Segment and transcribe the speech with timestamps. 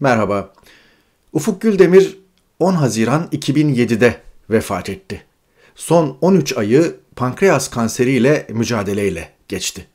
[0.00, 0.52] Merhaba.
[1.32, 2.18] Ufuk Güldemir
[2.58, 5.22] 10 Haziran 2007'de vefat etti.
[5.74, 9.86] Son 13 ayı pankreas kanseriyle mücadeleyle geçti.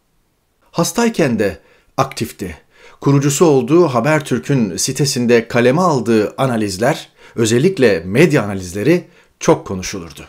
[0.71, 1.59] Hastayken de
[1.97, 2.57] aktifti.
[3.01, 9.03] Kurucusu olduğu Habertürk'ün sitesinde kaleme aldığı analizler, özellikle medya analizleri
[9.39, 10.21] çok konuşulurdu.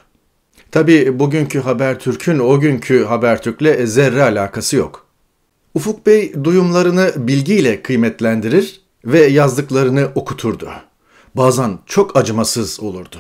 [0.70, 5.06] Tabi bugünkü Habertürk'ün o günkü Habertürk'le zerre alakası yok.
[5.74, 10.68] Ufuk Bey duyumlarını bilgiyle kıymetlendirir ve yazdıklarını okuturdu.
[11.34, 13.16] Bazen çok acımasız olurdu.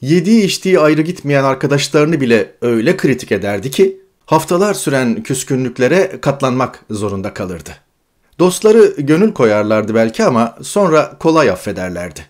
[0.00, 7.34] Yediği içtiği ayrı gitmeyen arkadaşlarını bile öyle kritik ederdi ki haftalar süren küskünlüklere katlanmak zorunda
[7.34, 7.70] kalırdı.
[8.38, 12.20] Dostları gönül koyarlardı belki ama sonra kolay affederlerdi.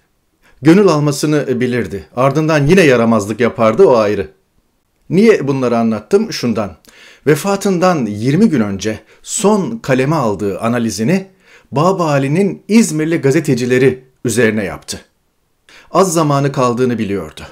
[0.62, 2.06] Gönül almasını bilirdi.
[2.16, 4.30] Ardından yine yaramazlık yapardı o ayrı.
[5.10, 6.32] Niye bunları anlattım?
[6.32, 6.76] Şundan.
[7.26, 11.26] Vefatından 20 gün önce son kaleme aldığı analizini
[11.72, 15.00] Baba Ali'nin İzmirli gazetecileri üzerine yaptı.
[15.90, 17.42] Az zamanı kaldığını biliyordu.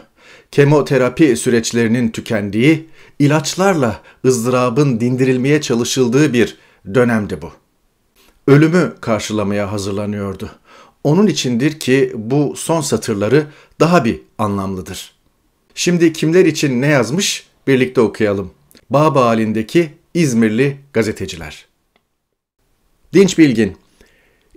[0.51, 6.59] Kemoterapi süreçlerinin tükendiği, ilaçlarla ızdırabın dindirilmeye çalışıldığı bir
[6.95, 7.53] dönemdi bu.
[8.47, 10.51] Ölümü karşılamaya hazırlanıyordu.
[11.05, 13.47] Onun içindir ki bu son satırları
[13.81, 15.15] daha bir anlamlıdır.
[15.75, 18.51] Şimdi kimler için ne yazmış birlikte okuyalım.
[18.91, 21.67] Baba halindeki İzmirli gazeteciler.
[23.13, 23.77] Dinç Bilgin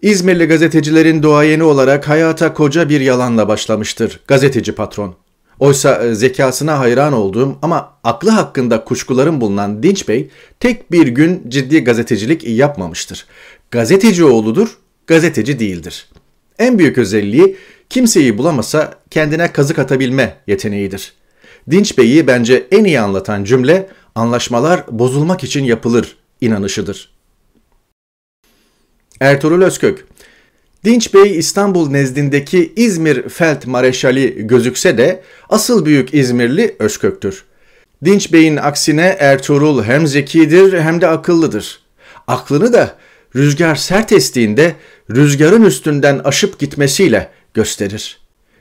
[0.02, 5.16] İzmirli gazetecilerin doğayeni olarak hayata koca bir yalanla başlamıştır gazeteci patron.
[5.60, 11.44] Oysa e, zekasına hayran olduğum ama aklı hakkında kuşkularım bulunan Dinç Bey tek bir gün
[11.48, 13.26] ciddi gazetecilik yapmamıştır.
[13.72, 16.08] Gazeteci oğludur, gazeteci değildir.
[16.60, 17.58] En büyük özelliği
[17.90, 21.14] kimseyi bulamasa kendine kazık atabilme yeteneğidir.
[21.72, 27.17] Dinç Bey'i bence en iyi anlatan cümle anlaşmalar bozulmak için yapılır inanışıdır.
[29.20, 30.06] Ertuğrul Özkök
[30.86, 37.44] Dinç Bey İstanbul nezdindeki İzmir Felt Mareşali gözükse de asıl büyük İzmirli Özkök'tür.
[38.06, 41.80] Dinç Bey'in aksine Ertuğrul hem zekidir hem de akıllıdır.
[42.28, 42.96] Aklını da
[43.36, 44.76] rüzgar sert estiğinde
[45.12, 48.20] rüzgarın üstünden aşıp gitmesiyle gösterir.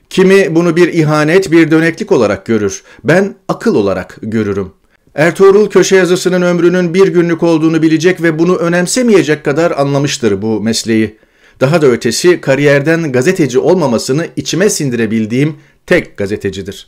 [0.09, 2.83] Kimi bunu bir ihanet, bir döneklik olarak görür.
[3.03, 4.73] Ben akıl olarak görürüm.
[5.17, 11.17] Ertuğrul köşe yazısının ömrünün bir günlük olduğunu bilecek ve bunu önemsemeyecek kadar anlamıştır bu mesleği.
[11.59, 15.55] Daha da ötesi kariyerden gazeteci olmamasını içime sindirebildiğim
[15.85, 16.87] tek gazetecidir.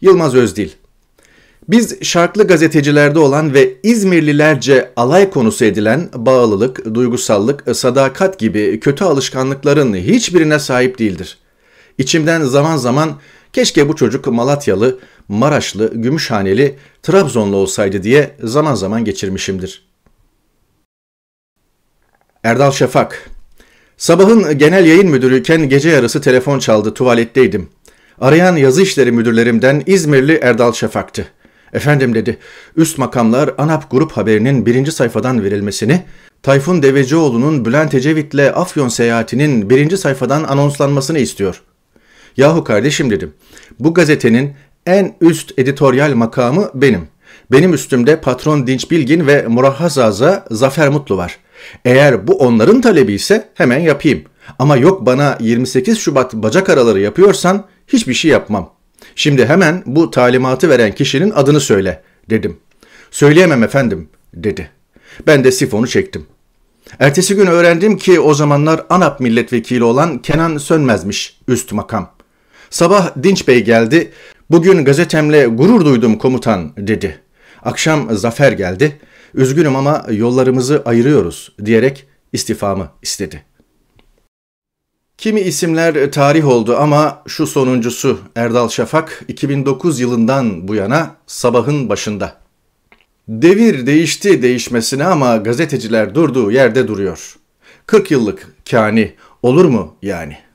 [0.00, 0.68] Yılmaz Özdil
[1.68, 9.94] biz şarklı gazetecilerde olan ve İzmirlilerce alay konusu edilen bağlılık, duygusallık, sadakat gibi kötü alışkanlıkların
[9.94, 11.38] hiçbirine sahip değildir.
[11.98, 13.16] İçimden zaman zaman
[13.52, 14.98] keşke bu çocuk Malatyalı,
[15.28, 19.86] Maraşlı, Gümüşhaneli, Trabzonlu olsaydı diye zaman zaman geçirmişimdir.
[22.44, 23.30] Erdal Şafak
[23.96, 27.68] Sabahın genel yayın müdürüyken gece yarısı telefon çaldı, tuvaletteydim.
[28.20, 31.26] Arayan yazı işleri müdürlerimden İzmirli Erdal Şafak'tı.
[31.72, 32.38] Efendim dedi,
[32.76, 36.02] üst makamlar ANAP grup haberinin birinci sayfadan verilmesini,
[36.42, 41.62] Tayfun Devecioğlu'nun Bülent Ecevit'le Afyon seyahatinin birinci sayfadan anonslanmasını istiyor.
[42.36, 43.34] Yahu kardeşim dedim,
[43.80, 44.52] bu gazetenin
[44.86, 47.08] en üst editoryal makamı benim.
[47.52, 51.38] Benim üstümde patron Dinç Bilgin ve Murahhazaza Zafer Mutlu var.
[51.84, 54.24] Eğer bu onların talebi ise hemen yapayım.
[54.58, 58.72] Ama yok bana 28 Şubat bacak araları yapıyorsan hiçbir şey yapmam.
[59.16, 62.56] Şimdi hemen bu talimatı veren kişinin adını söyle dedim.
[63.10, 64.70] Söyleyemem efendim dedi.
[65.26, 66.26] Ben de sifonu çektim.
[66.98, 72.10] Ertesi gün öğrendim ki o zamanlar ANAP milletvekili olan Kenan Sönmez'miş üst makam.
[72.70, 74.12] Sabah Dinç Bey geldi.
[74.50, 77.20] Bugün gazetemle gurur duydum komutan dedi.
[77.62, 78.98] Akşam Zafer geldi.
[79.34, 83.42] Üzgünüm ama yollarımızı ayırıyoruz diyerek istifamı istedi.
[85.18, 92.36] Kimi isimler tarih oldu ama şu sonuncusu Erdal Şafak 2009 yılından bu yana sabahın başında.
[93.28, 97.36] Devir değişti değişmesine ama gazeteciler durduğu yerde duruyor.
[97.86, 100.45] 40 yıllık kani olur mu yani?